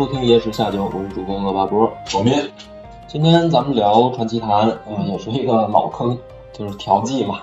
[0.00, 1.92] 收听《野史下酒》，我是主播恶八波。
[2.14, 2.32] 我们
[3.06, 6.16] 今天咱们聊传奇谈，嗯，也是一个老坑，
[6.54, 7.40] 就是调剂嘛。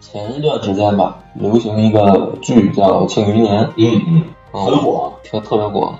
[0.00, 5.94] 前一段时间吧，流行一个剧叫《庆余年》，嗯嗯，嗯很火，特特别火。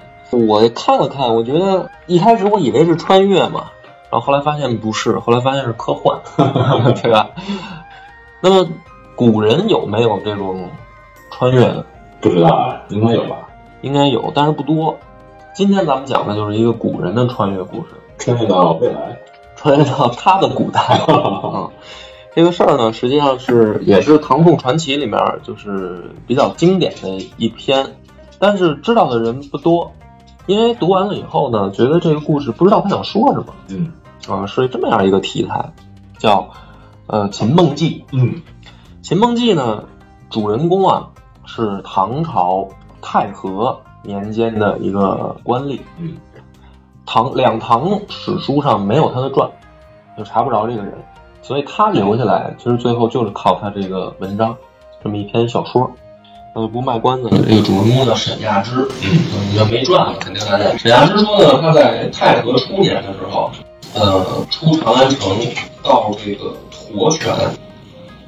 [0.49, 3.71] 我看了看，我觉得一开始我以为是穿越嘛，
[4.11, 6.19] 然后后来发现不是，后来发现是科幻，
[7.01, 7.31] 对吧？
[8.41, 8.69] 那么
[9.15, 10.69] 古人有没有这种
[11.31, 11.87] 穿越的？
[12.21, 13.49] 不知道啊，应该有吧？
[13.83, 14.99] 应该有，但是不多。
[15.55, 17.89] 今天咱们讲的就是一个古人的穿越故事。
[18.19, 19.19] 穿越到未来，
[19.57, 21.69] 穿越到他的古代啊。
[22.35, 27.97] 这个事儿呢，实际上是也是《唐宋传奇》里面就是比较经典的一篇，
[28.39, 29.93] 但是知道的人不多，
[30.47, 33.93] 因为读完了以后呢，觉得这个故事不知道他想说什么嗯
[34.29, 35.73] 啊，是这么样一个题材，
[36.17, 36.49] 叫
[37.07, 38.07] 呃《秦梦记》。
[38.17, 38.37] 嗯
[39.03, 39.85] 《秦梦记》呢，
[40.31, 41.11] 主人公啊
[41.45, 42.69] 是唐朝
[43.03, 46.15] 太和年间的一个官吏，嗯
[47.05, 49.49] 唐两唐史书上没有他的传，
[50.17, 50.93] 就查不着这个人，
[51.43, 54.57] 所以他留下来，其实最后就是靠他这个文章，
[55.03, 55.91] 这么一篇小说。
[56.55, 60.77] 那就不卖关子了，这个主人公叫沈亚之，嗯，你要没传，肯定大家。
[60.77, 63.51] 沈亚之说呢，他在太和初年的时候，
[63.95, 65.35] 呃，出长安城
[65.83, 67.35] 到这个驼泉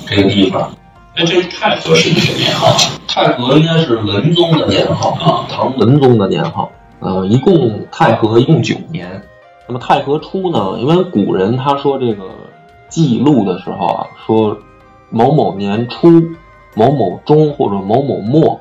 [0.06, 0.75] 这个地方，
[1.17, 2.77] 哎，这是太和是一个年号啊？
[3.15, 6.69] 太和应该是文宗的年号啊唐文宗的年号。
[6.98, 9.23] 呃，一共太和一共九年。
[9.69, 12.25] 那么太和初呢，因为古人他说这个
[12.89, 14.59] 记录的时候啊，说
[15.11, 16.08] 某某年初、
[16.75, 18.61] 某某中或者某某末，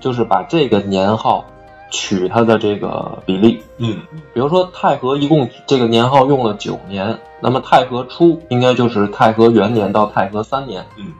[0.00, 1.44] 就是把这个年号
[1.92, 3.62] 取它的这个比例。
[3.78, 4.00] 嗯
[4.34, 10.84] 比如说太和一共这个年号用了九年，那么太和初应该就是太和元年到太和三年。
[10.98, 11.12] 嗯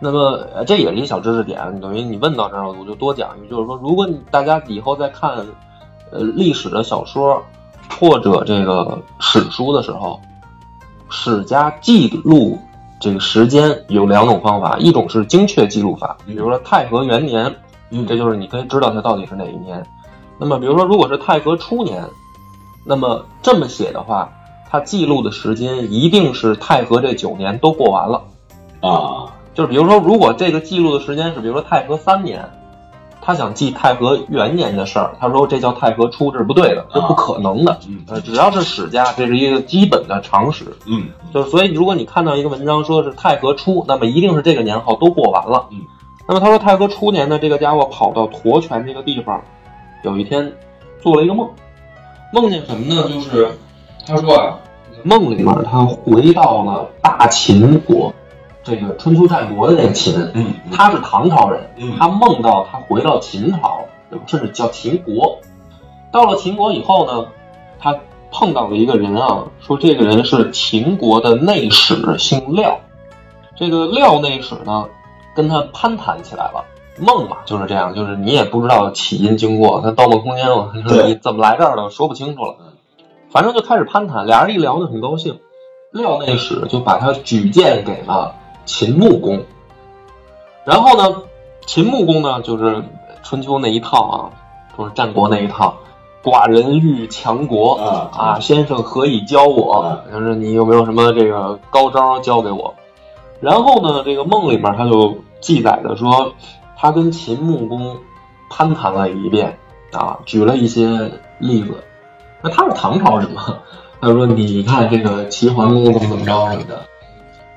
[0.00, 5.46] 那么呃这也是一小知识点，等于你问到这儿，我就多讲一句，就是说，如果你大家以后在看
[6.10, 7.42] 呃历史的小说
[7.98, 10.20] 或者这个史书的时候，
[11.08, 12.58] 史家记录
[13.00, 17.54] 这个时间有两种方法，一种是精确记录法，比如说太和元年，
[17.90, 19.84] 嗯，这就是你可以知道它到底是哪一年。
[20.38, 22.04] 那么比如说，如果是太和初年，
[22.84, 24.30] 那么这么写的话，
[24.68, 28.22] 它记录的时间一定是太和这九年都过完了。
[28.80, 32.50] 啊，就是比如说，如果这个记录的时间是比如说太和三年，
[33.20, 37.78] 他想记太和元年的事儿，他说这叫太和初，这是不对的，这不可能的。
[37.88, 40.66] 嗯呃，只要是史家，这是一个基本的常识。
[40.86, 45.66] 嗯就是所以，如果你看到一个文章说是太和初，那么一定是这个年号都过完了。
[45.70, 45.78] 嗯，
[46.28, 49.40] 那么他说太和初年呢，这个家伙跑到驼泉这个地方，
[50.02, 50.52] 有一天
[51.00, 51.48] 做了一个梦，
[52.32, 53.08] 梦见什么呢？
[53.08, 53.48] 就是
[54.06, 54.58] 他说啊，
[55.02, 58.12] 梦里面他回到了大秦国，
[58.64, 63.84] 这个春秋战国的那个秦，嗯他是唐朝人，嗯他梦到他回到秦朝，
[64.26, 65.38] 甚至叫秦国。
[66.10, 67.26] 到了秦国以后呢，
[67.78, 67.94] 他
[68.32, 72.80] 碰到了一个人啊，说这个人是秦国的内史，姓廖。
[73.54, 74.86] 这个廖内史呢，
[75.36, 76.64] 跟他攀谈起来了。
[76.98, 79.80] 梦嘛就是这样，就是你也不知道起因经过。
[79.80, 82.56] 他《盗梦空间》嘛，就 是对你怎么来这儿的，说不清楚了。
[83.30, 85.40] 反正就开始攀谈，俩人一聊呢，很高兴。
[85.90, 89.42] 廖内史就把他举荐给了秦穆公。
[90.64, 91.22] 然后呢，
[91.66, 92.82] 秦穆公呢，就是
[93.22, 94.30] 春秋那一套啊，
[94.76, 95.76] 就是战国那一套。
[96.22, 100.00] 寡人欲强国啊啊，先生何以教我啊？
[100.10, 102.74] 就是你有没有什么这个高招教给我？
[103.40, 106.32] 然后呢，这个梦里面他就记载的说，
[106.78, 107.98] 他跟秦穆公
[108.48, 109.58] 攀谈了一遍
[109.92, 111.84] 啊，举了一些例子。
[112.40, 113.58] 那他是唐朝人嘛？
[114.00, 116.86] 他就说你看这个齐桓公怎么怎么着什么的。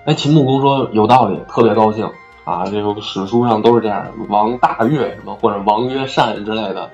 [0.08, 2.10] 哎，秦穆公说有道理，特别高兴
[2.46, 2.64] 啊。
[2.66, 6.90] 这个史书上都是这样，王大悦什么或者王曰善之类的。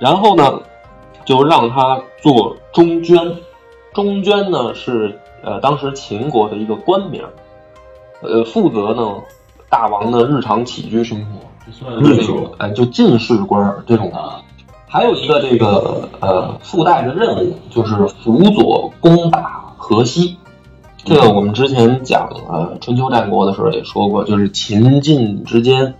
[0.00, 0.58] 然后呢，
[1.26, 3.20] 就让他做中捐。
[3.92, 7.22] 中捐呢是呃当时秦国的一个官名，
[8.22, 9.16] 呃负责呢
[9.68, 14.16] 大王的日常起居生活，算是这种哎就进士官儿这种的。
[14.16, 14.40] 啊，
[14.88, 20.38] 还有一个这个呃附带的任务，就是辅佐攻打河西。
[21.04, 25.94] 这个我们之前讲呃春秋战国的时候也说过，就是秦晋之间，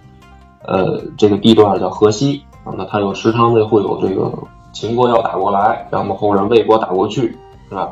[0.63, 4.33] 呃这个地段叫河西啊，那它有时常的会有这个
[4.73, 7.37] 秦国要打过来，让我们后人魏国打过去，
[7.69, 7.91] 是吧？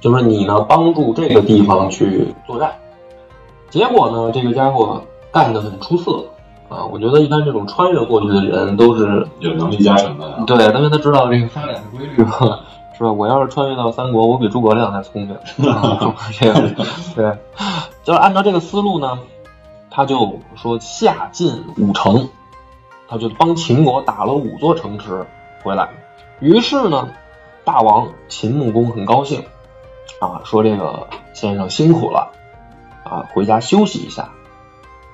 [0.00, 2.72] 就是你呢帮助这个地方去作战。
[3.70, 6.24] 结果呢，这个家伙干得很出色
[6.68, 6.84] 啊！
[6.86, 10.42] 我觉得一般这种穿越过去的人都是有能力加成的。
[10.46, 12.60] 对，因为他知道这个发展的规律嘛，
[12.98, 13.12] 是吧？
[13.12, 15.34] 我要是穿越到三国，我比诸葛亮还聪明。
[15.70, 16.60] 啊、这个
[17.14, 17.38] 对，
[18.02, 19.20] 就是按照这个思路呢，
[19.88, 22.28] 他就说下进五城，
[23.06, 25.24] 他就帮秦国打了五座城池
[25.62, 25.88] 回来。
[26.40, 27.08] 于是呢，
[27.64, 29.44] 大王秦穆公很高兴
[30.20, 32.32] 啊，说这个先生辛苦了
[33.04, 34.30] 啊，回家休息一下。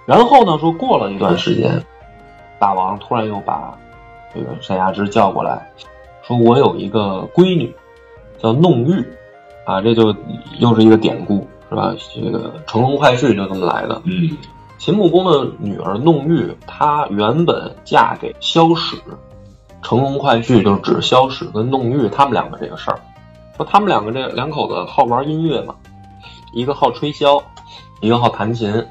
[0.06, 1.84] 然后呢，说过了一段时间，
[2.58, 3.76] 大王突然又把
[4.34, 5.70] 这个沈亚之叫过来，
[6.26, 7.74] 说我有一个闺女
[8.38, 9.04] 叫弄玉
[9.64, 10.14] 啊，这就
[10.58, 11.94] 又是一个典故是吧？
[12.14, 14.00] 这个乘龙快婿就这么来的。
[14.04, 14.36] 嗯，
[14.78, 18.96] 秦穆公的女儿弄玉，她原本嫁给萧史，
[19.82, 23.00] 乘龙快婿就是指萧史跟弄玉他们两个这个事儿。
[23.56, 25.74] 说他们两个这两口子好玩音乐嘛，
[26.52, 27.42] 一个好吹箫，
[28.00, 28.84] 一个好弹琴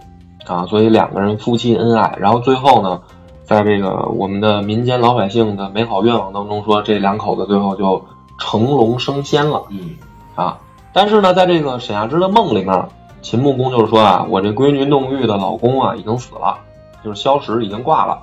[0.46, 2.18] 啊，所以两个人夫妻恩爱。
[2.20, 3.02] 然后最后呢，
[3.46, 8.04] 在这个我们的民间老百姓的美好愿望当中说，这两口子最后就
[8.38, 9.64] 成龙升仙了。
[9.70, 9.96] 嗯
[10.36, 10.58] 啊，
[10.94, 12.88] 但是呢，在这个沈亚芝的梦里面，
[13.22, 16.58] 秦穆公就是说啊，我这闺女弄玉的老公啊已经死了，
[17.04, 18.18] 就是萧史已经挂了。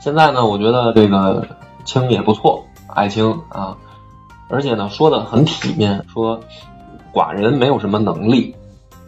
[0.00, 1.46] 现在呢，我觉得这个
[1.84, 3.76] 卿也不错，爱卿啊，
[4.48, 6.40] 而且呢说的很体面，说
[7.12, 8.56] 寡人没有什么能力，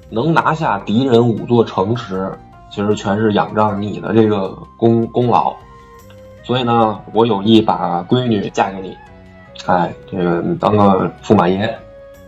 [0.09, 2.39] 能拿下敌人五座城池，
[2.71, 5.55] 其实全是仰仗你的这个功功劳。
[6.43, 8.97] 所以呢，我有意把闺女嫁给你，
[9.67, 11.77] 哎，这个你当个驸马爷。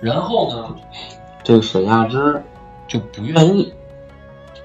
[0.00, 0.75] 然后呢，
[1.44, 2.43] 这个沈亚芝
[2.87, 3.73] 就不愿意，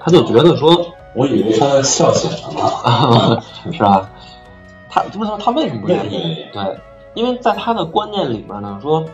[0.00, 2.68] 他就觉得说，我以为他笑醒了呢。
[2.84, 4.10] 啊，是吧？
[4.90, 6.46] 他不知道他为什么不愿意为什么不愿意？
[6.52, 6.78] 对，
[7.14, 9.04] 因为在他的观念里面呢，说，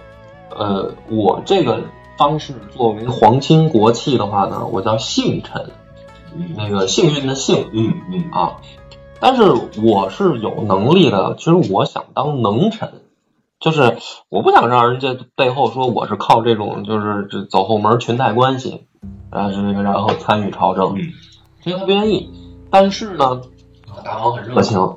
[0.51, 1.83] 呃，我这个
[2.17, 5.71] 方式作为皇亲国戚的话呢，我叫姓臣，
[6.57, 7.69] 那个幸运的幸。
[7.73, 8.31] 嗯嗯。
[8.33, 8.57] 啊。
[9.21, 12.91] 但是我是有能力的，其实我想当能臣，
[13.59, 13.99] 就是
[14.31, 18.87] 我不想让人家背后说我是靠这种就是这走后门裙带关系，
[19.29, 21.13] 啊，这个然后参与朝政，嗯。
[21.63, 22.31] 所以他不愿意。
[22.71, 23.43] 但是呢，
[24.03, 24.63] 大王很热。
[24.63, 24.97] 情，啊，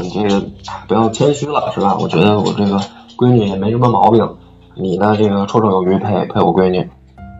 [0.00, 0.44] 你这个
[0.86, 1.96] 不要谦虚了，是吧？
[1.98, 2.78] 我觉得我这个
[3.16, 4.36] 闺女也没什么毛病，
[4.74, 6.90] 你呢这个绰绰有余配配我闺女，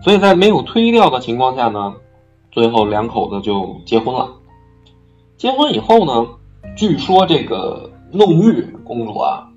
[0.02, 1.94] 所以在没有推掉的情况下呢，
[2.54, 4.28] 最后两口子就结婚了。
[5.36, 6.28] 结婚以后呢，
[6.76, 9.48] 据说这个弄玉公主啊，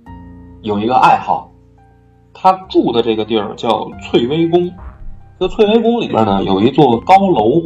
[0.64, 1.52] 有一个爱好，
[2.34, 4.72] 她住的这个地儿叫翠微宫。
[5.40, 7.62] 这翠微宫里边呢，有一座高楼，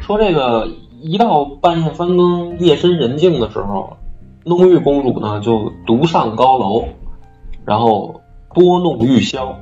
[0.00, 0.68] 说这个
[1.00, 3.96] 一到半夜三更、夜深人静的时候，
[4.44, 6.84] 弄玉公主呢就独上高楼，
[7.64, 8.20] 然后
[8.54, 9.52] 拨弄玉箫。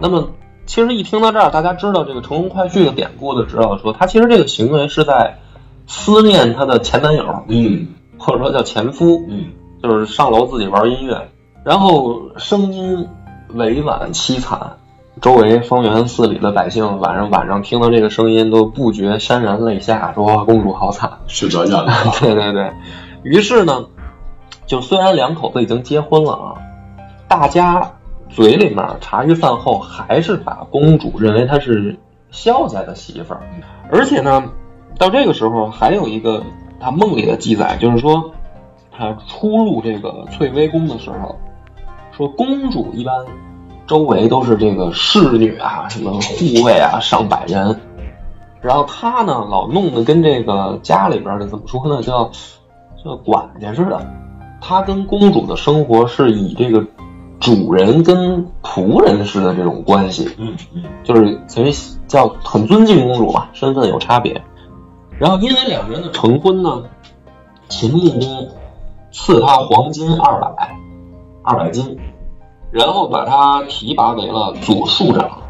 [0.00, 0.28] 那么，
[0.66, 5.38] 其实一听到这儿，大家知道这个乘龙快婿的典故，的知道说他其实这个行为是在
[5.86, 7.86] 思念他的前男友，嗯
[8.18, 9.46] 或者说叫前夫，嗯
[9.82, 11.28] 就是上楼自己玩音乐，
[11.64, 13.06] 然后声音
[13.50, 14.76] 委婉凄惨，
[15.20, 21.10] 周围方圆四里的百姓晚上晚上听到这个声音都不觉潸然泪下，说公主好惨。
[21.28, 21.92] 睡着觉了。
[22.20, 22.72] 对对对，
[23.22, 23.84] 于是呢，
[24.66, 26.54] 就虽然两口子已经结婚了啊，
[27.28, 27.92] 大家
[28.28, 31.96] 嘴里面茶余饭后还是把公主认为她是
[32.30, 33.40] 萧家的媳妇儿，
[33.90, 34.44] 而且呢，
[34.98, 36.42] 到这个时候还有一个
[36.78, 38.32] 他梦里的记载，就是说
[38.90, 41.36] 他出入这个翠微宫的时候，
[42.12, 43.14] 说公主一般
[43.86, 47.80] 周围都是这个侍女啊，什么护卫啊，上百人。
[48.60, 52.30] 然后他呢，老弄得跟这个家里边的怎么说呢，叫
[53.02, 54.04] 叫管家似的。
[54.60, 56.84] 他跟公主的生活是以这个
[57.38, 61.70] 主人跟仆人似的这种关系，嗯嗯就是等于
[62.08, 64.42] 叫很尊敬公主嘛，身份有差别。
[65.18, 66.82] 然后因为两个人的成婚呢，
[67.68, 68.48] 秦穆公
[69.12, 70.78] 赐他黄金二百，
[71.42, 71.98] 二百斤，
[72.70, 75.42] 然后把他提拔为了左庶长。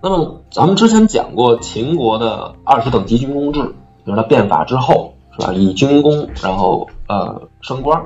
[0.00, 3.74] 那么咱们之前讲过秦国的二十等级军功制，
[4.06, 8.00] 就是他变法之后是吧，以军功然后呃升官。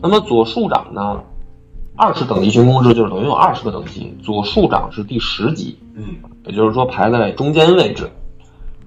[0.00, 1.20] 那么左庶长呢，
[1.96, 8.10] 二十等级军功制就是等于有二十个等级，左庶长是第十级，嗯也就是说排在中间位置，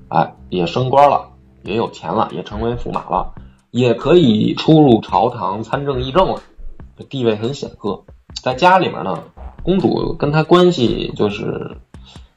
[0.10, 1.28] 哎，也升官了，
[1.64, 3.34] 也有钱了，也成为驸马了，
[3.72, 6.42] 也可以出入朝堂参政议政了，
[7.10, 8.04] 地位很显赫。
[8.44, 9.18] 在家里面呢，
[9.64, 11.78] 公主跟他关系就是，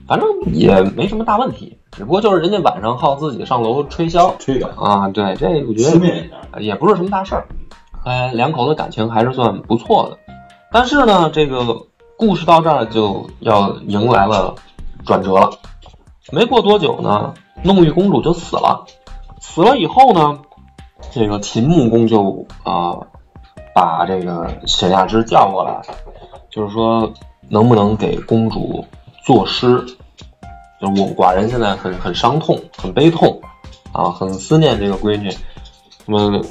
[0.07, 6.61] 反正也没什么大问题，只不过就是人家晚上好自己上楼吹箫吹的啊，对，这我觉得。
[6.61, 7.47] 也不是什么大事儿，
[8.05, 10.19] 哎，两口子感情还是算不错的。
[10.73, 11.87] 但是呢，这个
[12.17, 14.55] 故事到这儿就要迎来了
[15.05, 15.51] 转折了。
[16.33, 18.87] 没过多久呢，弄玉公主就死了。
[19.39, 20.41] 死了以后呢，
[21.11, 22.97] 这个秦穆公就啊、
[23.75, 25.83] 把这个沈亚之叫过来，
[26.49, 27.13] 就是说
[27.49, 28.85] 能不能给公主
[29.27, 29.85] 作诗？
[30.81, 33.41] 就是我寡人现在很很伤痛，很悲痛
[33.93, 35.31] 啊，很思念这个闺女。
[36.07, 36.43] 那么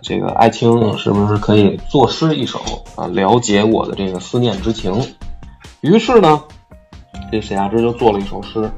[0.00, 2.60] 这个爱卿是不是可以作诗一首
[2.96, 5.14] 啊，了解我的这个思念之情？
[5.80, 6.42] 于是呢，
[7.30, 8.70] 这沈亚之就做了一首诗，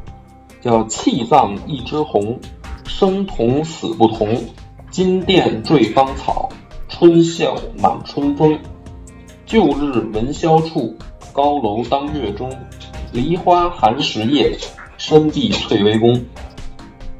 [0.61, 2.39] 叫“气葬一枝红，
[2.85, 4.43] 生同死不同。
[4.91, 6.49] 金殿坠芳草，
[6.89, 8.59] 春笑满春风。
[9.45, 10.97] 旧日闻萧处，
[11.33, 12.51] 高楼当月中。
[13.13, 14.57] 梨花寒食夜，
[14.97, 16.25] 深闭翠微宫。”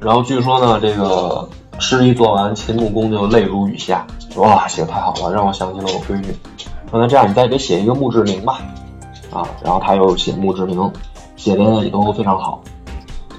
[0.01, 1.49] 然后据说呢，这个
[1.79, 6.27] 诗一做完，秦穆公就泪如雨下，哇，写的太好了，让我想起了我闺女。
[6.91, 8.61] 说那这样，你再给写一个墓志铭吧，
[9.33, 10.91] 啊，然后他又写墓志铭，
[11.37, 12.61] 写的也都非常好。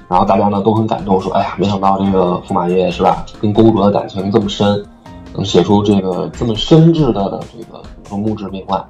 [0.07, 4.85] 然后大家呢都很感动，说哎呀，没想到这个驸马爷是吧，跟公主的感情这么深，
[5.33, 8.83] 能写出这个这么深挚的这个这个墓志铭来，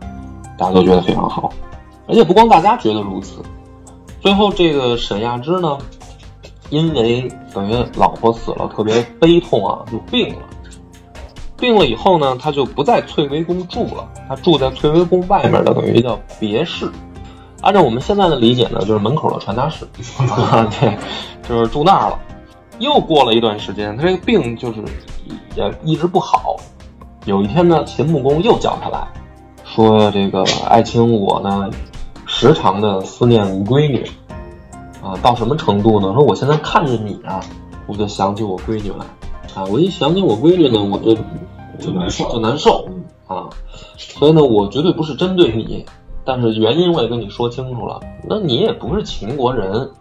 [0.58, 1.52] 大家都觉得非常好。
[2.08, 3.42] 而且不光大家觉得如此，
[4.20, 5.78] 最后这个沈亚之呢，
[6.70, 10.42] 因为等于老婆死了，特别悲痛啊，就病了。
[11.58, 16.92] 病了以后呢，他就不在翠微宫住了，他住在翠微宫外面的等于叫别室。
[17.62, 19.86] 按照我们现在的理解呢，就是门口的传达室，
[20.30, 20.98] 啊，对，
[21.48, 22.20] 就是住那儿了。
[22.80, 24.84] 又过了一段时间，他这个病就是
[25.56, 26.58] 也一直不好。
[27.24, 29.08] 有一天呢，秦穆公又叫他来
[29.64, 31.70] 说：“这个爱卿，我呢
[32.28, 34.06] 时常的思念闺女，
[35.06, 36.12] 啊，到什么程度呢？
[36.16, 37.40] 说我现在看着你啊，
[37.86, 39.06] 我就想起我闺女来，
[39.54, 41.14] 啊，我一想起我闺女呢，我就
[41.80, 42.88] 就难受就难受
[43.28, 43.48] 啊。
[43.98, 45.86] 所以呢，我绝对不是针对你，
[46.24, 48.00] 但是原因我也跟你说清楚了。
[48.28, 49.92] 那你也不是秦国人，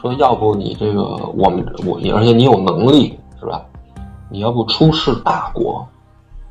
[0.00, 1.02] 说要不你这个
[1.34, 3.66] 我们我，而且你有能力是吧？
[4.30, 5.84] 你要不出仕大国，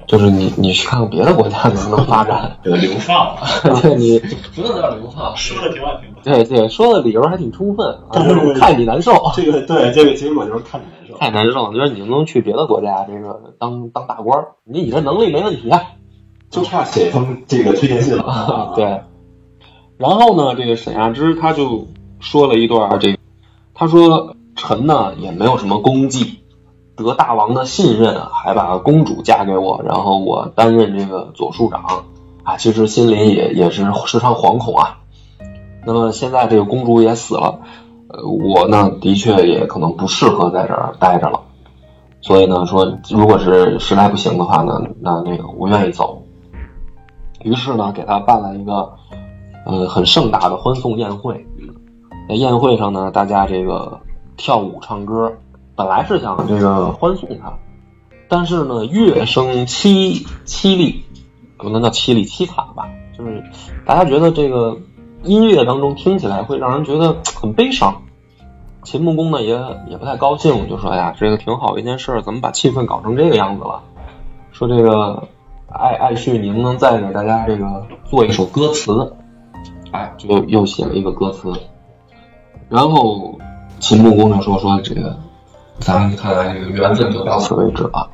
[0.07, 2.57] 就是你你去看看别的国家能不能发展。
[2.63, 3.47] 这个流放啊，
[3.81, 4.19] 对你
[4.55, 6.21] 不能叫流放，说的挺好听的。
[6.23, 11.17] 对对，说的理由还挺充分，啊但是看你难受，这个对这个结果就是看你难受。
[11.17, 11.73] 太难受了。
[11.73, 14.47] 就是你能不能去别的国家这个当当大官儿？
[14.65, 15.81] 你你这能力没问题啊。
[16.49, 18.73] 就差写一封这个推荐信了啊。
[18.77, 19.01] 对。
[19.97, 21.87] 然后呢，这个沈亚芝他就
[22.19, 23.17] 说了一段这个，
[23.73, 26.39] 他说臣呢也没有什么功绩，
[26.95, 32.05] 得大王的信任，还把公主嫁给我，然后我担任这个左庶长
[32.43, 34.99] 啊，其实心里也也是时常惶恐啊。
[35.85, 37.59] 那么现在这个公主也死了，
[38.07, 41.41] 呃，我呢的确也可能不适合在这儿待着了，
[42.21, 46.21] 所以呢说，如果是实在不行的话呢，那那个我愿意走。
[47.41, 48.93] 于是呢，给他办了一个
[49.65, 51.45] 呃很盛大的欢送宴会。
[52.29, 53.99] 在宴会上呢，大家这个
[54.37, 55.33] 跳舞唱歌，
[55.75, 57.53] 本来是想这个欢送他，
[58.27, 61.03] 但是呢，乐声凄凄厉，
[61.57, 63.43] 不能叫凄厉凄惨吧，就是
[63.85, 64.77] 大家觉得这个
[65.23, 68.01] 音乐当中听起来会让人觉得很悲伤。
[68.83, 69.51] 秦穆公呢也
[69.89, 73.81] 也不太高兴，就说：“哎呀，这个挺好一件事儿，怎么把气氛搞成这个样子了？”
[74.51, 75.27] 说这个
[75.69, 79.15] 爱爱旭，你能不能再给大家这个做一首歌词？
[79.91, 81.53] 哎，就又写了一个歌词。
[82.67, 83.39] 然后
[83.79, 85.17] 秦穆公就说：“说这个，
[85.79, 88.09] 咱们看来这个缘分就到此为止了。”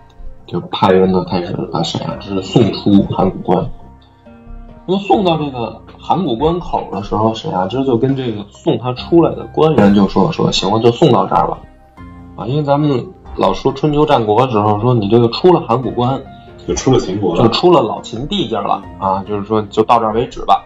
[0.47, 3.69] 就派人呢开始把沈亚之送出函谷关。
[4.87, 11.59] 那送到这个函谷关口的时候，沈亚之就跟这个送他出来的官员就说：“说行了，就送到这儿了。
[12.35, 16.19] 啊，因为咱们老说春秋战国的时候说，你这个出了函谷关，
[16.65, 17.49] 就出了秦国了就。
[17.49, 20.65] 出了老秦地界了啊，就是说就到这儿为止吧。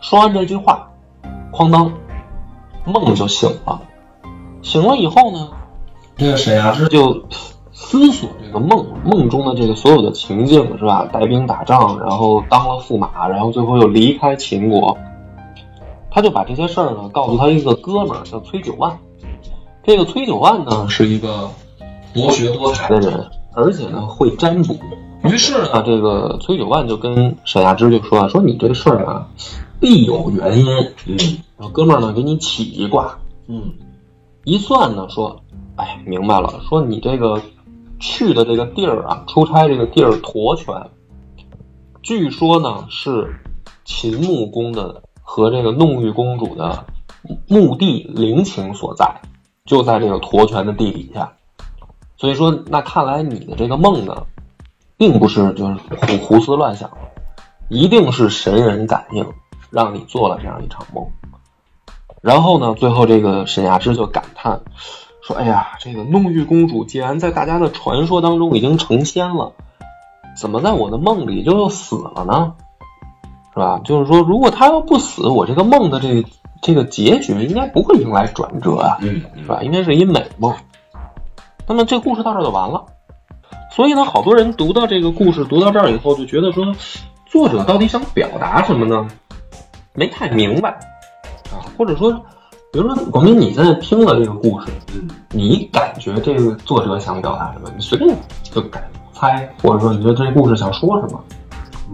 [0.00, 0.88] 说完这句话，
[1.52, 1.92] 哐当，
[2.86, 3.82] 梦就醒了。
[4.62, 5.50] 醒了以后呢，
[6.16, 7.24] 这个沈亚之就
[7.72, 11.04] 思索这个梦梦中的这个所有的情境是吧？
[11.12, 14.96] 带兵打仗，然后当了驸马，然后最后又离开秦国。
[16.10, 18.96] 他就把这些事儿呢告诉他一个哥们儿叫崔九万。
[19.82, 21.50] 这个崔九万呢是一个
[22.12, 24.78] 博学多才的人，而且呢会占卜。
[25.24, 29.26] 于是呢，这个崔九万就跟沈亚之就说啊，说你这事儿啊
[29.80, 30.92] 必有原因。
[31.06, 33.18] 嗯哥们儿呢给你起一卦，
[33.48, 33.72] 嗯
[34.44, 35.42] 一算呢说，
[35.76, 37.40] 哎，明白了，说你这个
[37.98, 40.90] 去的这个地儿啊，出差这个地儿驼泉，
[42.02, 43.40] 据说呢是
[43.84, 46.84] 秦穆公的和这个弄玉公主的
[47.48, 49.20] 墓地陵寝所在，
[49.64, 51.32] 就在这个驼泉的地底下。
[52.16, 54.26] 所以说，那看来你的这个梦呢，
[54.96, 56.90] 并不是就是胡胡思乱想，
[57.68, 59.26] 一定是神人感应，
[59.70, 61.04] 让你做了这样一场梦。
[62.22, 64.62] 然后呢，最后这个沈亚芝就感叹
[65.26, 69.52] 说：“哎呀，这个弄玉公主既然在大家的传说当中已经成仙了，
[70.36, 72.52] 怎么在我的梦里就又死了呢？
[73.54, 73.80] 是吧？
[73.84, 76.28] 就是说，如果她要不死，我这个梦的这个
[76.60, 79.62] 这个结局应该不会迎来转折啊，嗯是吧？
[79.62, 80.54] 应该是一美梦。
[81.66, 82.84] 那么这故事到这儿就完了。
[83.70, 86.66] 所以呢，好多人读到这个故事，读到这儿以后，就觉得说，
[87.24, 89.08] 作者到底想表达什么呢？
[89.94, 90.68] 没太明白
[91.50, 92.20] 啊，或者说，
[92.74, 97.70] 比如说，广明，你现在听了这个故事，嗯，你感觉这个作者想表达什么？
[97.76, 98.12] 你随便
[98.42, 101.24] 就改猜，或者说你觉得这故事想说什么？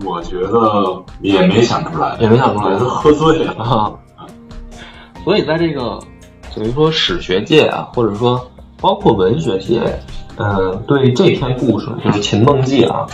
[0.06, 3.52] 我觉得也没想出来，也没想出来我觉得喝醉了。
[3.62, 3.92] 啊。
[5.22, 6.00] 所以在这个
[6.56, 8.40] 等于说史学界啊，或者说
[8.80, 9.82] 包括文学界，
[10.38, 13.06] 呃，对这篇故事就是《秦梦记》啊，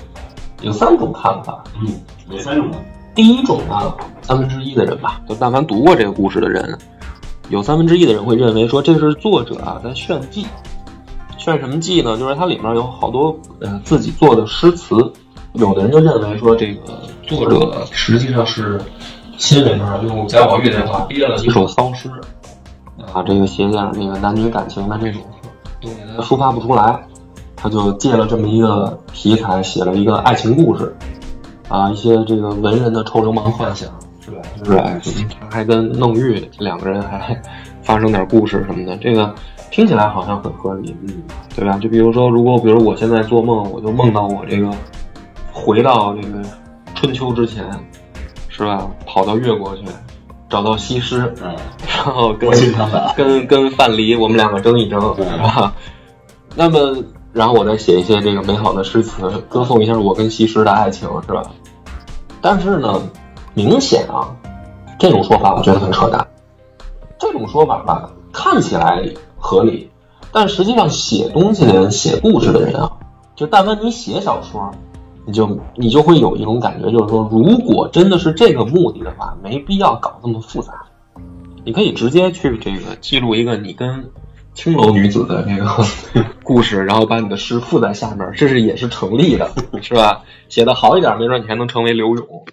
[0.63, 1.65] 有三种看法。
[1.81, 1.89] 嗯，
[2.31, 2.77] 哪三种呢？
[3.13, 3.93] 第一种呢，
[4.23, 6.79] 三分之一的人吧，就但凡读过这个故事的人，
[7.49, 10.47] 有三分之一的人会认为说这是作者啊在炫技。
[11.39, 12.19] 炫什么技呢？
[12.19, 14.97] 就是它里面有好多呃自己做的诗词，
[15.53, 18.81] 有的人就认为说这个作者实际上是
[19.39, 22.11] 心里面用贾宝玉这话憋了几首骚诗，
[23.13, 25.23] 啊，这个写点那个男女感情的这种
[25.81, 27.07] 东西他抒发不出来，
[27.55, 30.97] 他就借了这么一个题材写了一个爱情故事，
[31.69, 33.89] 啊，一些这个文人的臭流氓幻想，
[34.27, 34.43] 是吧？
[34.59, 35.01] 就是哎，
[35.41, 37.41] 他还跟弄玉两个人还
[37.81, 39.33] 发生点故事什么的，这个
[39.71, 41.23] 听起来好像很合理，嗯，
[41.55, 41.79] 对吧？
[41.79, 44.71] 就比如说，如果比如我现在做梦，我就梦到我这个
[45.53, 46.43] 回到这个
[46.95, 47.65] 春秋之前，
[48.49, 48.87] 是吧？
[49.07, 49.85] 跑到越国去，
[50.51, 51.55] 找到西施，嗯，
[52.05, 52.51] 然后跟。
[53.17, 55.73] 跟跟范蠡我们两个争一争，是吧？
[56.55, 56.97] 那么，
[57.33, 61.43] 然后我再写一些这个美好的诗词，歌颂一下我跟西施的爱情，是吧？
[62.41, 63.01] 但是呢，
[63.57, 64.37] 明显啊，
[64.99, 66.29] 这种说法我觉得很扯淡。
[67.19, 69.03] 这种说法吧，看起来
[69.39, 69.91] 合理，
[70.31, 72.93] 但实际上写东西的人、写故事的人啊，
[73.35, 74.71] 就但凡你写小说，
[75.25, 80.75] 你就你就会有一种感觉，就是说，如果真的是这个目的的话，没必要搞这么复杂。
[81.65, 84.11] 你可以直接去这个记录一个你跟
[84.53, 85.83] 青楼女子的那个
[86.45, 90.25] 故事，然后把你的诗附在下面，这是也是成立的，是吧？
[90.51, 92.45] 写的好一点，没准你还能成为刘永。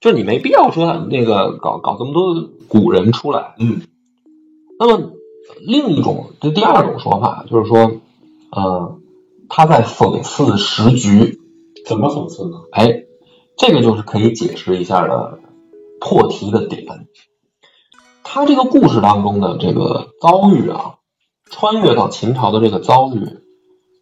[0.00, 3.54] 就是你没必要说那个搞搞这么多古人出来。
[3.58, 3.82] 嗯，
[4.78, 5.12] 那么
[5.60, 8.00] 另一种，这第二种说法就是说，
[8.50, 8.98] 呃，
[9.48, 11.40] 他在讽刺时局。
[11.86, 12.58] 怎么讽刺呢？
[12.70, 13.04] 哎，
[13.56, 15.38] 这个就是可以解释一下的
[16.00, 16.84] 破题的点。
[18.22, 20.96] 他这个故事当中的这个遭遇啊，
[21.46, 23.38] 穿越到秦朝的这个遭遇，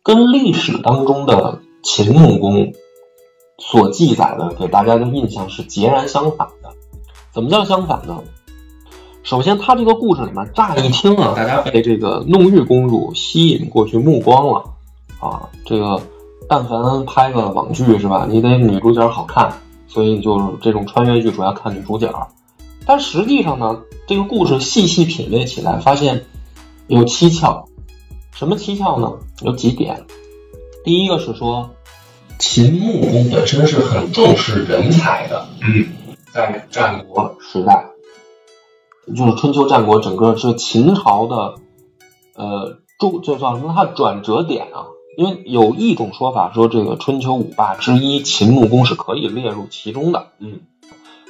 [0.03, 2.73] 跟历史当中的秦穆公
[3.59, 6.71] 所记载的给大家的印象是截然相反的。
[7.33, 8.23] 怎么叫相反呢？
[9.23, 14.65] 首先，他这个故事里面乍一听啊，大家被这个弄玉公主吸引过去目光了
[15.21, 16.01] 啊，这个。
[16.49, 19.53] 但凡拍个网剧是吧，你得女主角好看，
[19.89, 22.09] 所以就是这种穿越剧主要看女主角。
[22.87, 26.25] 但实际上呢，这个故事细细品味起来，发现
[26.87, 27.67] 有蹊跷。
[28.31, 29.13] 什么蹊跷呢？
[29.43, 30.05] 有几点。
[30.85, 31.69] 第一个是说，
[32.39, 35.47] 秦穆公本身是很重视人才的。
[35.63, 35.87] 嗯，
[36.33, 37.87] 在战国时代，
[39.17, 41.55] 就是春秋战国整个是秦朝的，
[42.35, 43.73] 呃，注这叫什么？
[43.75, 44.87] 它转折点啊。
[45.17, 50.27] 因为有一种说法说，这个春秋五霸之一秦穆公是可以列入其中的。
[50.41, 50.61] 嗯，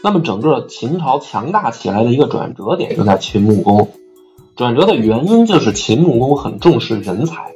[0.03, 3.91] 那么整个秦朝强大起来的一个转折点就在秦穆公。
[4.57, 7.53] 转折的原因就是秦穆公很重视人才。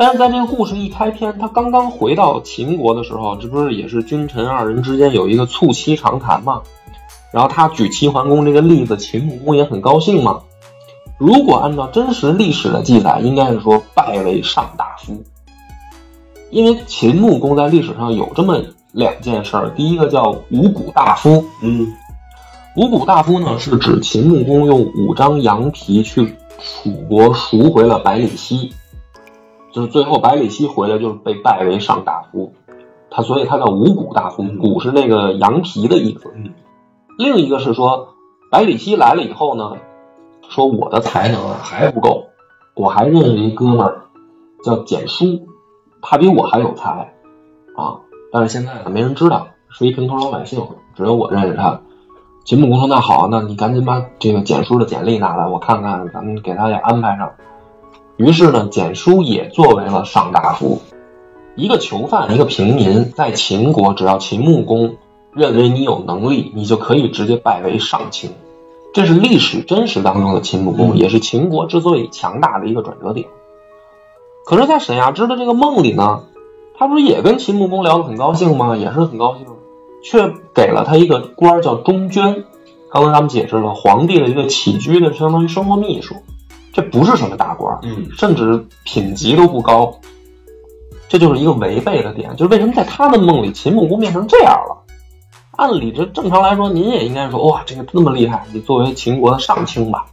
[0.00, 6.62] 但是在这个故事一开篇，他刚刚回到秦国的时候，这不是也是君臣二人之间有一个促膝长谈吗？
[7.30, 10.40] 然后他举齐桓公这个例子，秦穆公也很高兴嘛。
[11.18, 15.22] 如果按照真实历史的记载，应该是说拜为上大夫。
[16.48, 18.58] 因为秦穆公在历史上有这么
[18.92, 21.44] 两件事儿，第一个叫五谷大夫。
[21.60, 21.92] 嗯，
[22.74, 28.72] 五谷大夫呢是指秦穆公用五张羊皮去楚国赎回了百里奚，
[29.72, 32.54] 就是最后百里奚回来就是被拜为上大夫，
[33.10, 36.32] 他所以他叫五谷大夫，谷是那个羊皮的意思。
[36.36, 36.52] 嗯，
[37.18, 38.14] 另一个是说
[38.50, 39.76] 百里奚来了以后呢。
[40.48, 42.24] 说我的才能啊还不够，
[42.74, 44.00] 我还认识一哥们儿
[44.64, 45.46] 叫简书，
[46.02, 47.14] 他比我还有才
[47.76, 48.00] 啊！
[48.32, 50.60] 但是现在呢没人知道，是一平头老百姓，
[50.96, 51.82] 只有我认识他。
[52.44, 57.30] 秦穆公说：“那好，那你赶紧把这个简书的简历拿来，我看看，咱们给他也安排上。”
[58.20, 60.82] 于是呢，简书也作为了上大夫。
[61.56, 64.96] 一个囚犯，一个平民，在秦国，只要秦穆公
[65.32, 68.32] 认为你有能力，你就可以直接拜为上卿。
[68.92, 73.26] 这是历史真实当中的秦穆公，嗯也是秦国之所以强大的一个转折点。
[74.44, 76.24] 可是，在沈亚芝的这个梦里呢，
[76.76, 78.76] 他不是也跟秦穆公聊得很高兴吗？
[78.76, 79.46] 也是很高兴，
[80.04, 82.44] 却给了他一个官儿叫中涓。
[82.90, 86.16] 刚才咱们解释了，皇帝的一个起居的相当于生活秘书，
[86.72, 90.00] 这不是什么大官儿，嗯甚至品级都不高。
[91.08, 94.76] 这就是一个违背的点，就是为什么在他的梦里，秦穆公变成这样了？
[95.56, 100.06] 按理这正常来说，您也应该说，哇，这个那么厉害，你作为秦国的上卿吧。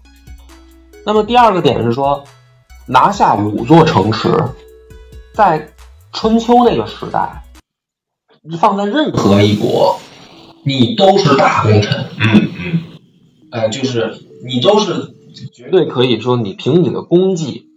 [1.05, 2.23] 那么第二个点是说，
[2.87, 4.29] 拿下五座城池，
[5.33, 5.69] 在
[6.11, 7.43] 春秋那个时代，
[8.59, 9.99] 放在任何一国，
[10.65, 12.05] 你都是大功臣。
[12.19, 12.83] 嗯嗯
[13.51, 17.69] 哎，就是你都是绝对可以说，你凭你的功绩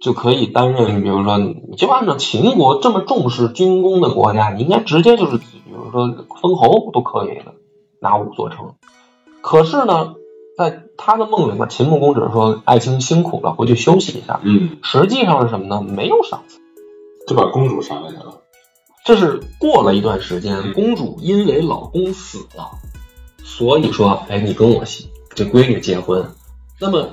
[0.00, 6.08] 就可以担任，比如说，你就按照秦国这么重视军功的国家，你应该直接就是，比如说
[6.40, 7.54] 封侯都可以的，
[8.00, 8.74] 拿五座城。
[9.40, 10.14] 可是呢，
[10.56, 14.40] 在他的梦里面，秦穆公只是说爱卿辛苦了，回去休息一下。
[14.42, 15.82] 嗯，实际上是什么呢？
[15.82, 16.60] 没有赏赐。
[17.26, 18.12] 就把公主杀了。
[19.04, 22.72] 这是过了一段时间，公主因为老公死了，
[23.44, 24.84] 所以说，哎，你跟我
[25.34, 26.26] 这闺女结婚。
[26.80, 27.10] 那么，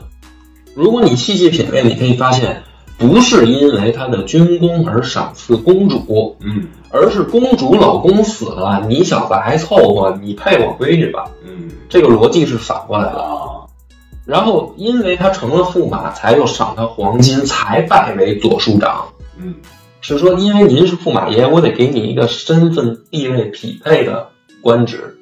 [0.76, 2.64] 如果你细细品味，你可以发现，
[2.98, 11.30] 不是因为他的军功而赏赐公主，嗯而是公主老公死了，你小子还凑合，你配我闺女吧。
[11.46, 13.22] 嗯这个逻辑是反过来的。
[13.22, 13.68] 啊，
[14.26, 19.10] 然后，因为他成了驸马，才又赏他黄金，才拜为左庶长。
[19.38, 19.56] 嗯
[20.00, 24.30] 是说，因为您是驸马爷，我得给你一个身份地位匹配的
[24.62, 25.18] 官职。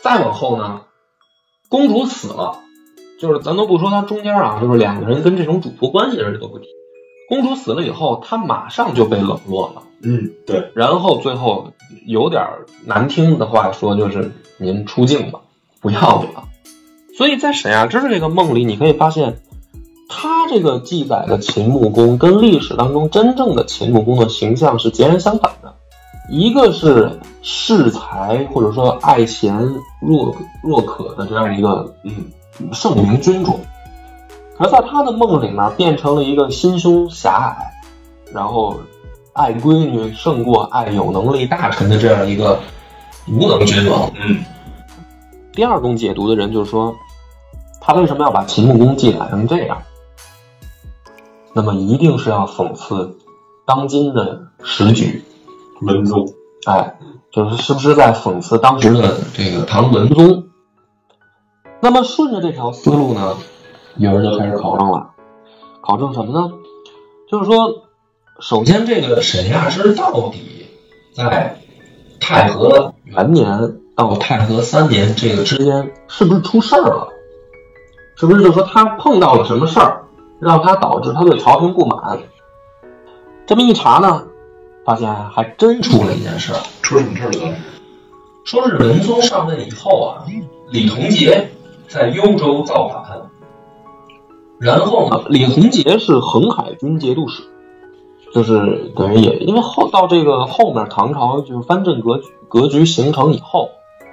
[0.00, 0.82] 再往后呢，
[1.68, 2.58] 公主死了，
[3.20, 6.66] 就是咱都不说他中间啊，就是两个人跟这种主仆关系的人都不提。
[7.28, 11.72] 公主死了以后，他马上就被冷落了，嗯，对，然后最后
[12.06, 12.44] 有点
[12.84, 15.40] 难听的话说，就是您出镜吧，
[15.80, 16.44] 不要你了。
[17.16, 19.40] 所以在沈亚芝的这个梦里，你可以发现，
[20.08, 25.74] 他这个记载的秦穆公跟历史当中真正的秦穆公的形象是截然相反的。
[26.30, 32.12] 一个是恃才或者说爱贤若若渴的这样一个嗯
[32.72, 33.60] 圣明君主，
[34.58, 37.72] 而在他的梦里面变成了一个心胸狭隘，
[38.32, 38.78] 然后
[39.32, 42.60] 爱闺女胜过爱有能力大臣的这样一个
[43.28, 44.10] 无能君王。
[44.20, 44.44] 嗯
[45.52, 46.96] 第二种解读的人就是说，
[47.80, 49.82] 他为什么要把秦穆公记载成这样？
[51.52, 53.16] 那么一定是要讽刺
[53.64, 55.22] 当今的时局，
[55.80, 56.26] 文宗，
[56.66, 56.96] 哎，
[57.30, 60.43] 就是是不是在讽刺当时的这个唐文宗？
[61.84, 63.36] 那么顺着这条思路呢，
[63.96, 65.10] 有人就开始考证了，
[65.82, 66.50] 考证什么呢？
[67.30, 67.84] 就是说，
[68.40, 70.64] 首先这个沈亚之到底
[71.14, 71.60] 在
[72.18, 77.08] 太和元年到太和三年这个之间是不是出事儿了？
[78.16, 80.04] 是不是就说他碰到了什么事儿，
[80.40, 82.18] 让他导致他对朝廷不满？
[83.44, 84.24] 这么一查呢，
[84.86, 87.54] 发现还真出了一件事儿，出什么事儿了？
[88.46, 90.24] 说是文宗上任以后啊，
[90.70, 91.50] 李同杰
[91.88, 93.30] 在幽州造反，
[94.58, 97.42] 然后呢，李同杰是横海军节度使，
[98.32, 103.68] 就是等于也因为后到这个后面唐朝就是藩镇格局格局形成以后，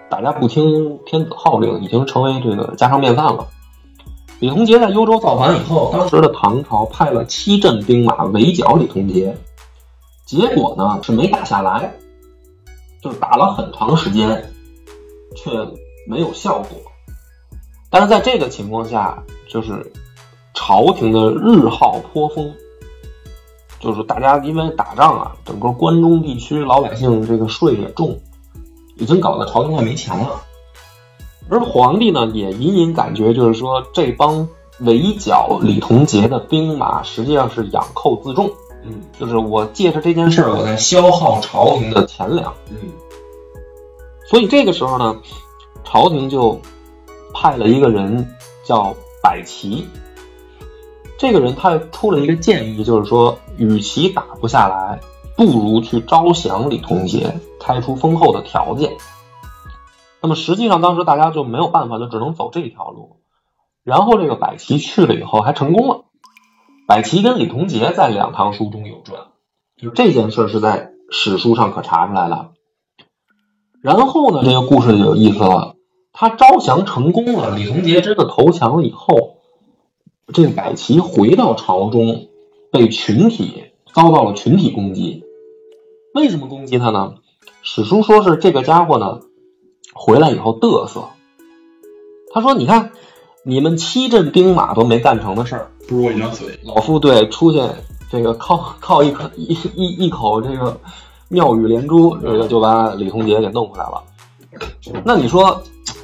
[0.10, 3.48] 大家不听天子号令，已经成为这个家常便饭了。
[4.40, 9.38] 李同杰在幽州造反以后，当时的唐朝派了七镇兵马围剿李同杰，
[10.26, 11.94] 结果呢是没打下来，
[13.02, 14.52] 就打了很长时间，
[15.36, 15.52] 却
[16.08, 16.91] 没有效果。
[17.92, 19.92] 但是在这个情况下，就是
[20.56, 22.52] 朝廷的日耗颇丰，
[23.82, 28.18] 就是大家因为打仗啊，整个关中地区老百姓这个税也重，
[28.96, 30.42] 已经搞得朝廷快没钱了。
[31.50, 34.48] 而皇帝呢，也隐隐感觉就是说，这帮
[34.80, 38.50] 围剿李同杰的兵马实际上是养寇自重，
[38.86, 42.54] 嗯就是我借着这件事儿，我在消耗朝廷的钱粮。
[42.70, 42.78] 嗯
[44.30, 45.18] 所以这个时候呢，
[45.84, 46.58] 朝廷就
[47.34, 49.88] 派了一个人叫百齐。
[51.18, 55.00] 这个人他出了一个建议，就是说，与其打不下来，
[55.38, 58.94] 不如去招降李同杰，开出丰厚的条件。
[60.20, 63.18] 那么实际上当时大家就没有办法，就只能走这条路。
[63.84, 66.06] 然后这个百齐去了以后还成功了。
[66.88, 69.28] 百齐跟李同杰在两唐书中有传，
[69.78, 72.52] 就是这件事是在史书上可查出来了。
[73.82, 75.76] 然后呢，这个故事就有意思了。
[76.14, 79.38] 他招降成功了，李同杰真的投降了以后，
[80.34, 82.28] 这个百齐回到朝中，
[82.72, 85.24] 被群体遭到了群体攻击。
[86.14, 87.16] 为什么攻击他呢？
[87.64, 89.20] 史书说是这个家伙呢，
[89.94, 91.06] 回来以后嘚瑟。
[92.34, 92.92] 他说：“你看，
[93.44, 96.60] 你们七镇兵马都没干成的事儿，不如我一张嘴。
[96.64, 97.76] 老夫对出现
[98.10, 100.80] 这个靠靠一口一一一口这个
[101.30, 104.04] 妙语连珠，这个就把李同杰给弄回来了。
[105.04, 105.62] 那你说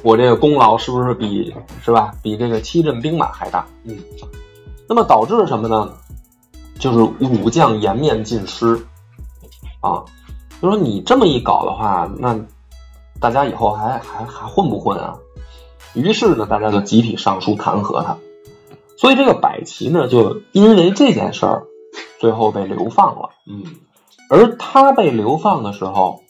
[0.08, 2.14] 我这个功劳是不是比是吧？
[2.22, 3.66] 比这个七镇兵马还大？
[3.84, 3.94] 嗯。
[4.88, 5.92] 那么导致什么呢？
[6.78, 8.86] 就是武将颜面尽失
[9.82, 10.06] 啊。
[10.62, 12.40] 就说你这么一搞的话，那
[13.20, 15.18] 大家以后还还还混不混啊？
[15.92, 18.16] 于是呢，大家就集体上书弹劾他。
[18.96, 21.64] 所以这个百齐呢，就因为这件事儿，
[22.18, 23.28] 最后被流放了。
[23.46, 23.62] 嗯，
[24.30, 26.22] 而他被流放的时候，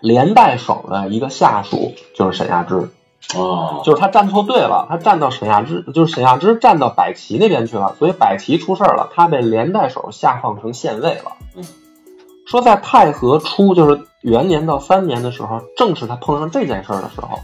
[0.00, 2.90] 连带手的一个下属就是沈亚芝，
[3.34, 11.32] 哦，就是他站错队了，他站到沈亚芝，就是沈亚芝站到百齐那边去了，所以百齐出事儿了，他被连带手下放成县尉了。
[11.54, 11.64] 嗯，
[12.46, 17.38] 说在太和初，就是元年到三年的时候，正是他碰上这件事儿的时候。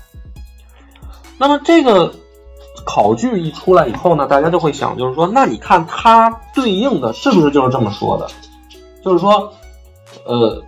[1.39, 2.15] 那么这个
[2.85, 8.29] 考据一出来以后呢，大家就会想，就是说，那你看他对应的是不是就是这么说的？
[9.05, 9.53] 就是说，
[10.25, 10.63] 呃，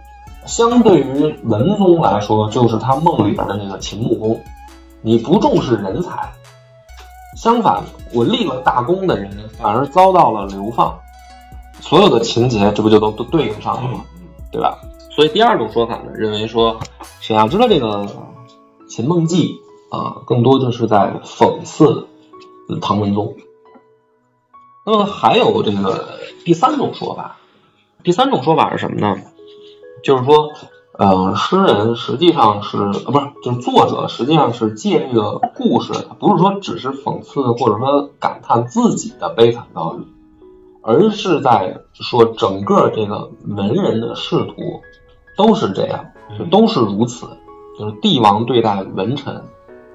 [0.46, 4.40] 相对于文宗来说，就是他梦里边的那个秦穆公，
[5.02, 6.33] 你不重视人才，
[7.37, 10.98] 相反，我立了大功的人反而遭到了流放，
[11.80, 14.04] 所有的情节这不就都都对应上了吗？
[14.52, 14.78] 对吧？
[15.11, 16.78] 所以第二种说法呢，认为说
[17.20, 18.04] 沈亚之的这个
[18.88, 19.61] 《秦梦记》
[19.96, 22.07] 啊，更多就是在讽刺
[22.68, 23.35] 嗯唐文宗。
[24.87, 27.37] 那么还有这个第三种说法，
[28.02, 29.16] 第三种说法是什么呢？
[30.05, 30.51] 就是说，
[30.99, 40.07] 呃，诗人实际上是呃，不是，就是作者实际上是借这个故事，不是说只是讽刺或者说感叹自己的悲惨遭遇，
[40.83, 44.55] 而是在说整个这个文人的仕途
[45.37, 46.05] 都是这样，
[46.38, 47.27] 就都是如此，
[47.79, 49.43] 就是帝王对待文臣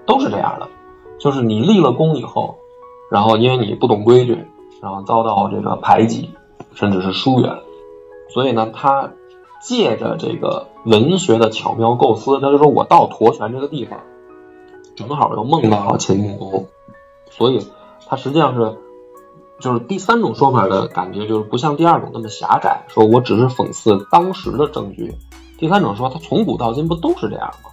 [0.07, 0.67] 都是这样的，
[1.19, 2.55] 就是你立了功以后，
[3.11, 4.43] 然后因为你不懂规矩，
[4.81, 6.31] 然后遭到这个排挤，
[6.73, 7.59] 甚至是疏远，
[8.33, 9.11] 所以呢，他
[9.61, 13.99] 借着这个文学的巧妙构思，他就说我到驼泉这个地方，
[14.95, 16.67] 正好又梦到了秦穆公，
[17.29, 17.67] 所以
[18.07, 18.77] 他实际上是。
[19.61, 25.13] 就是第三种说法的感觉，就是不像第二种那么狭窄，说我只是讽刺当时的证据。
[25.57, 27.69] 第三种说，他从古到今不都是这样吗？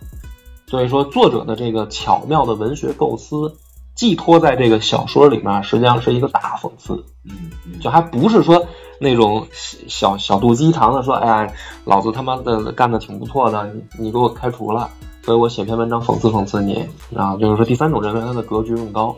[0.67, 3.55] 所以说，作者的这个巧妙的文学构思，
[3.95, 7.05] 寄托在这个小说里面，实际上是一个大讽刺。
[7.25, 8.67] 嗯嗯，就还不是说
[8.99, 11.53] 那种小小肚鸡肠的说，哎呀，
[11.85, 14.89] 老子他妈的干的挺不错的，你你给我开除了，
[15.23, 17.37] 所以我写篇文章讽刺讽刺你啊。
[17.37, 19.15] 就是说，第三种认为他的格局更高。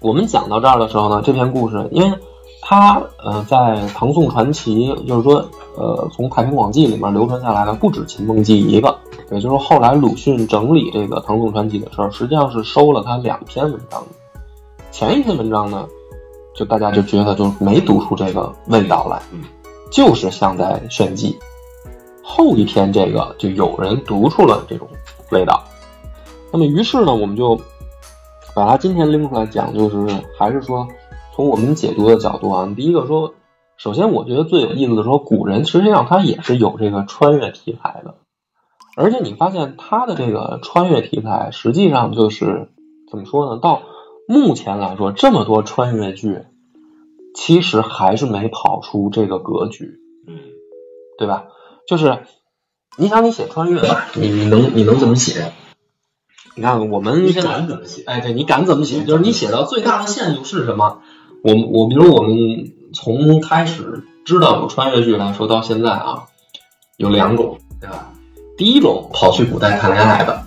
[0.00, 2.18] 我们讲到这儿的时候呢，这篇故事，因为
[2.60, 5.44] 它呃在唐宋传奇，就是说
[5.76, 8.96] 呃从《太平广记》里面流传下来的不止《秦梦记》一个，
[9.30, 14.02] 也就是后来鲁迅整理这个唐宋传奇的时候，实际上是收了他两篇文章。
[14.90, 15.86] 前一篇文章呢，
[16.54, 19.22] 就大家就觉得就没读出这个味道来，
[19.90, 21.38] 就是像在炫技。
[22.22, 24.88] 后一篇这个就有人读出了这种
[25.30, 25.64] 味道，
[26.52, 27.60] 那么于是呢，我们就。
[28.54, 29.96] 把它今天拎出来讲，就是
[30.38, 30.86] 还是说，
[31.34, 33.32] 从我们解读的角度啊，第一个说，
[33.78, 38.16] 首先我觉得最有意思的说，古人实际上他也是有这个穿越题材的，
[38.94, 42.68] 而且你发现他的这个穿越题材，实际上就是
[43.10, 43.58] 怎么说呢？
[43.58, 43.80] 到
[44.26, 46.42] 目前来说，这么多穿越剧，
[47.34, 50.38] 其实还是没跑出这个格局，嗯，
[51.18, 51.44] 对吧？
[51.88, 52.20] 就是
[52.96, 53.80] 你想你写穿越，
[54.14, 55.52] 你你能你能怎么写？
[56.54, 58.02] 你看，我们你敢怎么写？
[58.04, 59.04] 哎，对你敢怎么写？
[59.04, 61.00] 就是你写到最大的限度是什么？
[61.42, 66.28] 我我比如我们从开始知道有穿越剧来说到现在啊，
[66.96, 68.12] 有两种，对吧？
[68.56, 70.44] 第一种跑去古代谈恋爱的，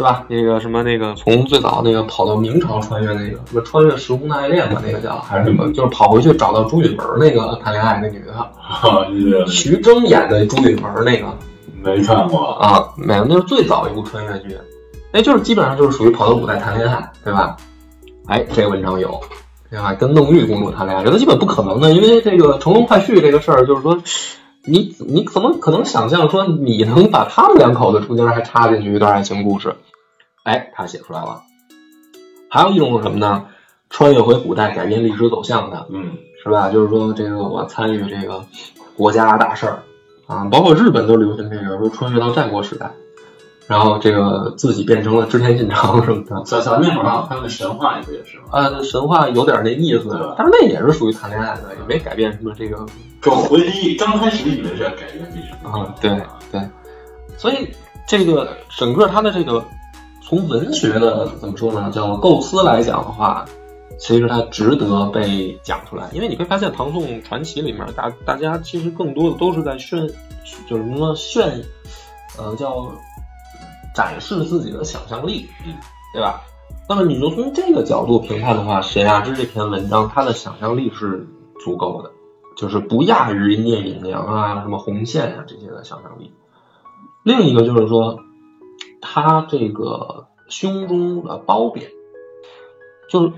[0.00, 0.24] 是吧？
[0.28, 5.70] 那个什么那个从最早那个跑到明朝穿越那个什么穿越时空的爱恋吧，那个叫还是什么？
[5.72, 8.34] 就是跑回去找到朱允文那个谈恋爱那女的，
[9.46, 11.26] 徐峥演的朱允文那个
[11.82, 12.52] 没看过。
[12.54, 14.56] 啊，没有，那是最早一部穿越剧。
[15.12, 17.56] 哎，就是基本上就是属于跑到古代谈恋爱，对吧？
[18.26, 19.20] 哎，这个文章有，
[19.68, 19.92] 对吧？
[19.92, 23.98] 跟弄玉公主谈恋爱，这都基本不可能的，因为这个乘龙快婿这个事儿，就是说，
[24.64, 29.74] 你你怎么可能想象说你能把他们两口子中间还插进去一段爱情故事？
[30.42, 31.42] 哎，他写出来了。
[32.50, 33.46] 还有一种是什么呢？
[33.88, 36.70] 穿越回古代改变历史走向的，嗯，是吧？
[36.70, 38.44] 就是说这个我参与这个
[38.96, 39.82] 国家大事儿
[40.26, 42.90] 啊，包括日本都流行这个说穿越到战国时代。
[43.70, 48.46] 然后这个自己变成了织田信长什么的，小小那会儿还有看的神话，也不也是吗？
[48.50, 52.84] 呃，神话有点那意思对，但是那也是属于谈恋爱的，也没改变什么这个
[53.22, 56.60] 就回忆刚开始以为是要改变历史啊，对对，
[57.38, 57.68] 所以
[58.08, 59.64] 这个整个他的这个
[60.20, 63.44] 从文学的怎么说呢，叫构思来讲的话，
[64.00, 66.10] 其实它值得被讲出来。
[66.12, 70.08] 因为你会发现唐宋传奇里面，大大家其实更多的都是在炫，
[70.68, 71.62] 就是什么炫，
[72.36, 72.90] 呃，叫
[74.00, 75.46] 展示自己的想象力，
[76.14, 76.40] 对吧？
[76.88, 81.28] 那么你就从这个角度评判的话，沈亚之这篇文章，他的想象力是
[81.62, 82.12] 足够的，
[82.56, 86.32] 就是不亚于聂隐娘啊、什么红线啊这些的想象力。
[87.24, 88.20] 另一个就是说，
[89.02, 91.90] 他这个胸中的褒贬，
[93.10, 93.32] 就是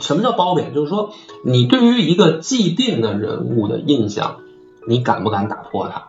[0.00, 0.74] 什么叫褒贬？
[0.74, 1.12] 就是说，
[1.44, 4.40] 你对于一个既定的人物的印象，
[4.88, 6.08] 你敢不敢打破它？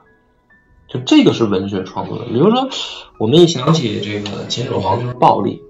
[0.87, 2.25] 就这个是文学创作的。
[2.25, 2.69] 比如说，
[3.17, 5.61] 我们一想起这个秦始皇就是暴力。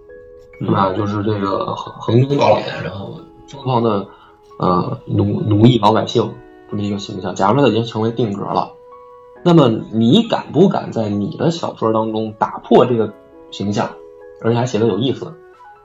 [0.60, 0.94] 是吧？
[0.94, 4.08] 就是这个横横征暴敛，然后疯狂的
[4.60, 6.36] 呃奴奴役老百姓
[6.70, 7.36] 这么一个形象。
[7.36, 8.72] 假如说他已经成为定格了，
[9.44, 13.14] 那么你敢不敢在你的小说当中打破这个
[13.52, 13.90] 形象，
[14.42, 15.34] 而且还写的有意思？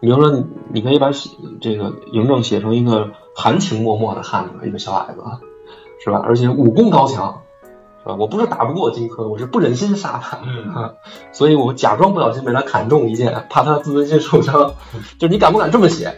[0.01, 1.11] 比如说，你你可以把
[1.61, 5.23] 这个嬴政写成一个含情脉脉的汉子，一个小矮子，
[6.05, 6.23] 是吧？
[6.25, 7.43] 而且武功高强。
[8.05, 10.95] 我不是打不过荆轲，我是不忍心杀他，嗯，
[11.33, 14.75] 所以我假装不小心被他砍中一剑，怕他自尊心受伤。
[15.19, 16.15] 就你敢不敢这么写？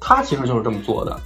[0.00, 1.18] 他其实就是这么做的，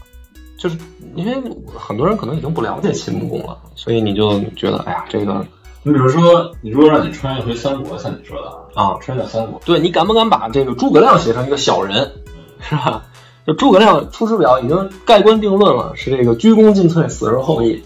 [0.58, 0.76] 就是
[1.14, 1.42] 因为
[1.76, 5.44] 很多人可能已经不了解秦穆公了，所以你就觉得，哎呀，这个，
[5.82, 12.12] 你比如说，你如果让你穿越回三国，像你说的啊，穿越到三国，对你敢不敢把这个诸葛亮写成一个小人，
[12.60, 13.04] 是吧？
[13.46, 17.82] 就诸葛亮《出师表》已经盖棺定论了，是这个鞠躬尽瘁，死而后已。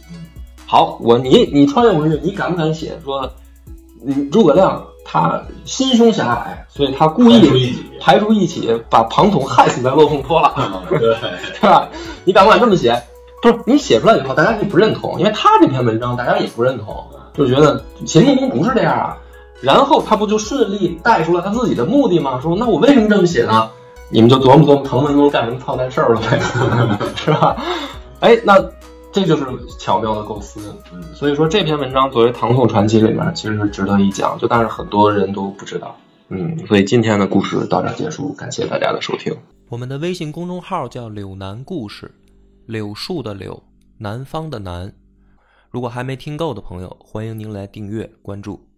[0.73, 3.31] 好，我你你穿越回去，你敢不敢写说，
[4.07, 10.99] 嗯，诸葛亮他心胸狭隘，所以他故意排除异己，把庞统害死在落凤坡了，对
[11.61, 11.87] 对吧？
[12.25, 13.03] 你敢不敢这么写？
[13.43, 17.05] 不是你写出来以后，大家也不认同，因为他这篇文章大家也不认同，
[17.35, 19.19] 就觉得秦穆公不是这样啊。
[19.61, 22.41] 然后他不就顺利带出了他自己的目的吗？
[22.43, 23.69] 说那我为什么这么写呢？
[24.09, 26.41] 你们就琢磨琢磨滕文公干什么操蛋事儿了呗，
[27.15, 27.59] 是吧？
[28.21, 28.59] 哎，那。
[29.13, 29.45] 这就是
[29.79, 35.95] 巧妙的构思，嗯，所以说这篇文章作为唐宋传奇里面，其实是值得一讲，就但是很多人都不知道，
[36.31, 39.37] 嗯，所以今天的故事到这结束，感谢大家的收听。
[39.69, 42.11] 我们的微信公众号叫“柳南故事”，
[42.67, 43.63] 柳树的柳，
[43.99, 44.93] 南方的南。
[45.71, 48.72] 如果还没听够的朋友，欢迎您来订阅关注。